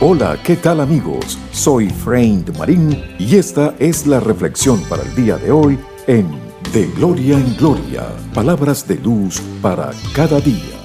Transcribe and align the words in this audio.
Hola, 0.00 0.38
¿qué 0.44 0.54
tal 0.54 0.80
amigos? 0.80 1.36
Soy 1.50 1.90
Frank 1.90 2.56
Marín 2.56 3.02
y 3.18 3.34
esta 3.34 3.74
es 3.80 4.06
la 4.06 4.20
reflexión 4.20 4.80
para 4.88 5.02
el 5.02 5.12
día 5.16 5.36
de 5.38 5.50
hoy 5.50 5.76
en 6.06 6.28
De 6.72 6.86
Gloria 6.86 7.36
en 7.36 7.56
Gloria, 7.56 8.06
palabras 8.32 8.86
de 8.86 8.94
luz 8.94 9.42
para 9.60 9.90
cada 10.14 10.40
día. 10.40 10.80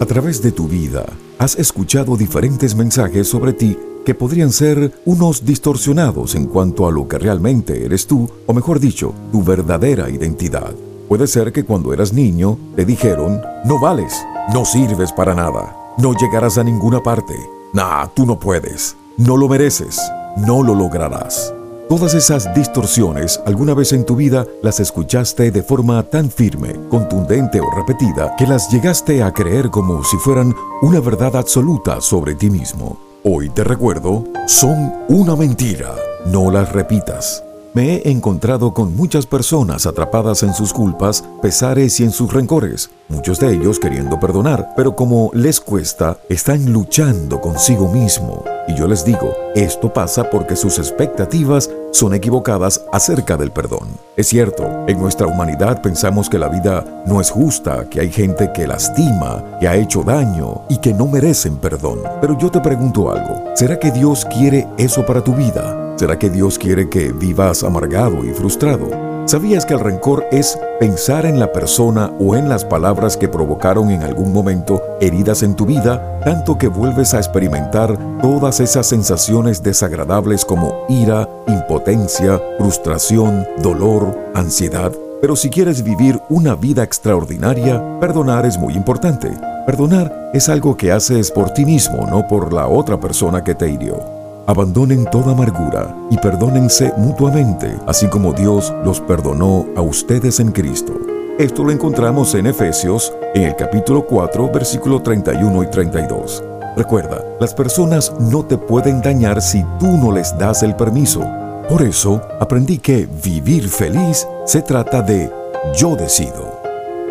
A 0.00 0.04
través 0.04 0.42
de 0.42 0.52
tu 0.52 0.68
vida, 0.68 1.06
has 1.38 1.58
escuchado 1.58 2.14
diferentes 2.18 2.74
mensajes 2.74 3.26
sobre 3.26 3.54
ti 3.54 3.78
que 4.04 4.14
podrían 4.14 4.52
ser 4.52 4.92
unos 5.06 5.46
distorsionados 5.46 6.34
en 6.34 6.44
cuanto 6.44 6.86
a 6.86 6.92
lo 6.92 7.08
que 7.08 7.16
realmente 7.16 7.86
eres 7.86 8.06
tú, 8.06 8.28
o 8.44 8.52
mejor 8.52 8.80
dicho, 8.80 9.14
tu 9.32 9.42
verdadera 9.42 10.10
identidad. 10.10 10.74
Puede 11.08 11.26
ser 11.26 11.54
que 11.54 11.64
cuando 11.64 11.94
eras 11.94 12.12
niño 12.12 12.58
te 12.76 12.84
dijeron, 12.84 13.40
no 13.64 13.80
vales, 13.80 14.12
no 14.52 14.66
sirves 14.66 15.10
para 15.10 15.34
nada, 15.34 15.74
no 15.96 16.12
llegarás 16.12 16.58
a 16.58 16.64
ninguna 16.64 17.02
parte 17.02 17.34
Nah, 17.78 18.08
tú 18.08 18.26
no 18.26 18.40
puedes. 18.40 18.96
No 19.16 19.36
lo 19.36 19.46
mereces. 19.46 20.00
No 20.36 20.64
lo 20.64 20.74
lograrás. 20.74 21.54
Todas 21.88 22.12
esas 22.12 22.52
distorsiones 22.52 23.40
alguna 23.46 23.72
vez 23.72 23.92
en 23.92 24.04
tu 24.04 24.16
vida 24.16 24.44
las 24.64 24.80
escuchaste 24.80 25.52
de 25.52 25.62
forma 25.62 26.02
tan 26.02 26.28
firme, 26.28 26.74
contundente 26.88 27.60
o 27.60 27.70
repetida 27.70 28.34
que 28.36 28.48
las 28.48 28.68
llegaste 28.68 29.22
a 29.22 29.32
creer 29.32 29.70
como 29.70 30.02
si 30.02 30.16
fueran 30.16 30.56
una 30.82 30.98
verdad 30.98 31.36
absoluta 31.36 32.00
sobre 32.00 32.34
ti 32.34 32.50
mismo. 32.50 32.98
Hoy 33.22 33.48
te 33.48 33.62
recuerdo, 33.62 34.24
son 34.48 34.92
una 35.08 35.36
mentira. 35.36 35.94
No 36.26 36.50
las 36.50 36.72
repitas. 36.72 37.44
Me 37.78 37.98
he 37.98 38.10
encontrado 38.10 38.74
con 38.74 38.96
muchas 38.96 39.24
personas 39.24 39.86
atrapadas 39.86 40.42
en 40.42 40.52
sus 40.52 40.72
culpas, 40.72 41.22
pesares 41.40 42.00
y 42.00 42.02
en 42.02 42.10
sus 42.10 42.32
rencores, 42.32 42.90
muchos 43.08 43.38
de 43.38 43.52
ellos 43.52 43.78
queriendo 43.78 44.18
perdonar, 44.18 44.72
pero 44.74 44.96
como 44.96 45.30
les 45.32 45.60
cuesta, 45.60 46.18
están 46.28 46.72
luchando 46.72 47.40
consigo 47.40 47.86
mismo. 47.86 48.42
Y 48.68 48.74
yo 48.74 48.86
les 48.86 49.04
digo, 49.04 49.34
esto 49.54 49.92
pasa 49.92 50.28
porque 50.30 50.54
sus 50.54 50.78
expectativas 50.78 51.70
son 51.90 52.12
equivocadas 52.12 52.84
acerca 52.92 53.36
del 53.38 53.50
perdón. 53.50 53.88
Es 54.14 54.28
cierto, 54.28 54.68
en 54.86 55.00
nuestra 55.00 55.26
humanidad 55.26 55.80
pensamos 55.80 56.28
que 56.28 56.38
la 56.38 56.48
vida 56.48 56.84
no 57.06 57.20
es 57.20 57.30
justa, 57.30 57.88
que 57.88 58.00
hay 58.00 58.12
gente 58.12 58.50
que 58.52 58.66
lastima, 58.66 59.58
que 59.58 59.66
ha 59.66 59.76
hecho 59.76 60.02
daño 60.02 60.62
y 60.68 60.78
que 60.78 60.92
no 60.92 61.06
merecen 61.06 61.56
perdón. 61.56 62.00
Pero 62.20 62.36
yo 62.36 62.50
te 62.50 62.60
pregunto 62.60 63.10
algo, 63.10 63.42
¿será 63.54 63.78
que 63.78 63.90
Dios 63.90 64.26
quiere 64.26 64.68
eso 64.76 65.06
para 65.06 65.24
tu 65.24 65.34
vida? 65.34 65.94
¿Será 65.96 66.18
que 66.18 66.28
Dios 66.28 66.58
quiere 66.58 66.90
que 66.90 67.10
vivas 67.10 67.64
amargado 67.64 68.24
y 68.24 68.30
frustrado? 68.34 68.90
¿Sabías 69.26 69.66
que 69.66 69.74
el 69.74 69.80
rencor 69.80 70.26
es 70.30 70.58
pensar 70.78 71.26
en 71.26 71.40
la 71.40 71.52
persona 71.52 72.12
o 72.20 72.36
en 72.36 72.48
las 72.48 72.64
palabras 72.64 73.16
que 73.16 73.28
provocaron 73.28 73.90
en 73.90 74.02
algún 74.02 74.32
momento 74.32 74.80
heridas 75.00 75.42
en 75.42 75.56
tu 75.56 75.66
vida, 75.66 76.20
tanto 76.24 76.56
que 76.56 76.68
vuelves 76.68 77.14
a 77.14 77.18
experimentar 77.18 77.98
todas 78.22 78.60
esas 78.60 78.86
sensaciones 78.86 79.62
desagradables 79.62 80.44
como 80.44 80.86
ira, 80.88 81.28
impotencia, 81.48 82.40
frustración, 82.58 83.46
dolor, 83.62 84.16
ansiedad? 84.34 84.92
Pero 85.20 85.34
si 85.34 85.50
quieres 85.50 85.82
vivir 85.82 86.20
una 86.28 86.54
vida 86.54 86.84
extraordinaria, 86.84 87.82
perdonar 87.98 88.46
es 88.46 88.56
muy 88.56 88.74
importante. 88.74 89.32
Perdonar 89.66 90.30
es 90.32 90.48
algo 90.48 90.76
que 90.76 90.92
haces 90.92 91.32
por 91.32 91.50
ti 91.50 91.64
mismo, 91.64 92.06
no 92.06 92.28
por 92.28 92.52
la 92.52 92.68
otra 92.68 93.00
persona 93.00 93.42
que 93.42 93.56
te 93.56 93.68
hirió. 93.68 94.17
Abandonen 94.48 95.04
toda 95.04 95.32
amargura 95.32 95.94
y 96.10 96.16
perdónense 96.16 96.94
mutuamente, 96.96 97.76
así 97.86 98.08
como 98.08 98.32
Dios 98.32 98.72
los 98.82 98.98
perdonó 98.98 99.66
a 99.76 99.82
ustedes 99.82 100.40
en 100.40 100.52
Cristo. 100.52 100.94
Esto 101.38 101.64
lo 101.64 101.70
encontramos 101.70 102.34
en 102.34 102.46
Efesios, 102.46 103.12
en 103.34 103.42
el 103.42 103.56
capítulo 103.56 104.06
4, 104.06 104.50
versículo 104.50 105.02
31 105.02 105.64
y 105.64 105.66
32. 105.66 106.42
Recuerda, 106.78 107.22
las 107.38 107.52
personas 107.52 108.10
no 108.18 108.42
te 108.42 108.56
pueden 108.56 109.02
dañar 109.02 109.42
si 109.42 109.62
tú 109.78 109.86
no 109.86 110.12
les 110.12 110.34
das 110.38 110.62
el 110.62 110.74
permiso. 110.74 111.20
Por 111.68 111.82
eso, 111.82 112.22
aprendí 112.40 112.78
que 112.78 113.06
vivir 113.22 113.68
feliz 113.68 114.26
se 114.46 114.62
trata 114.62 115.02
de 115.02 115.30
yo 115.76 115.94
decido. 115.94 116.58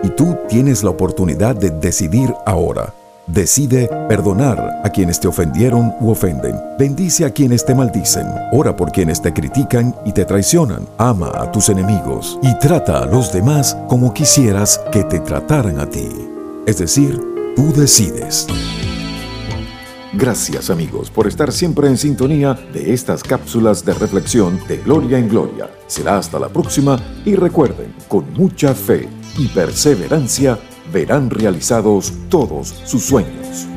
Y 0.02 0.10
tú 0.10 0.36
tienes 0.50 0.84
la 0.84 0.90
oportunidad 0.90 1.56
de 1.56 1.70
decidir 1.70 2.34
ahora. 2.48 2.96
Decide 3.28 3.90
perdonar 4.08 4.80
a 4.86 4.90
quienes 4.90 5.20
te 5.20 5.28
ofendieron 5.28 5.94
u 6.00 6.12
ofenden. 6.12 6.56
Bendice 6.80 7.26
a 7.26 7.30
quienes 7.30 7.66
te 7.66 7.76
maldicen. 7.76 8.26
Ora 8.54 8.74
por 8.74 8.90
quienes 8.92 9.22
te 9.22 9.34
critican 9.34 9.94
y 10.06 10.14
te 10.14 10.24
traicionan. 10.24 10.88
Ama 10.98 11.32
a 11.36 11.52
tus 11.52 11.68
enemigos 11.68 12.40
y 12.42 12.58
trata 12.60 13.00
a 13.00 13.06
los 13.06 13.34
demás 13.34 13.78
como 13.90 14.14
quisieras 14.14 14.80
que 14.94 15.04
te 15.04 15.20
trataran 15.20 15.78
a 15.78 15.90
ti. 15.90 16.08
Es 16.66 16.78
decir, 16.78 17.20
tú 17.58 17.74
decides. 17.74 18.48
Gracias 20.14 20.70
amigos 20.70 21.12
por 21.12 21.28
estar 21.28 21.52
siempre 21.52 21.90
en 21.90 21.98
sintonía 21.98 22.54
de 22.74 22.94
estas 22.94 23.24
cápsulas 23.24 23.84
de 23.84 23.94
reflexión 23.94 24.58
de 24.70 24.78
Gloria 24.78 25.20
en 25.20 25.28
Gloria. 25.28 25.70
Será 25.86 26.18
hasta 26.18 26.40
la 26.40 26.48
próxima 26.48 26.98
y 27.26 27.36
recuerden, 27.36 27.94
con 28.08 28.32
mucha 28.34 28.74
fe 28.74 29.10
y 29.38 29.48
perseverancia, 29.50 30.58
verán 30.92 31.30
realizados 31.30 32.14
todos 32.30 32.74
sus 32.86 33.04
sueños. 33.04 33.68